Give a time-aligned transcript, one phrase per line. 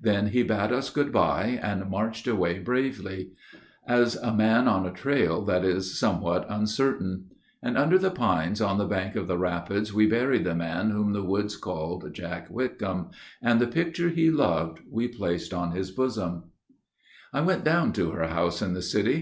[0.00, 3.32] Then he bade us good by, and marched away bravely,
[3.86, 7.26] As a man on a trail that is somewhat uncertain.
[7.62, 11.12] And under the pines on the bank of the rapids We buried the man whom
[11.12, 13.10] the woods called Jack Whitcomb,
[13.42, 16.44] And the picture he loved we placed on his bosom.
[17.34, 19.14] I went down to her house in the city.